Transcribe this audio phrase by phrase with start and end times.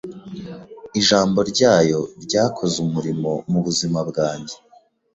[0.99, 4.55] Ijambo ryayo ryakoze umurimo mu buzima bwanjye.